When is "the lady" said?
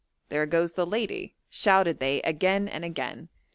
0.73-1.35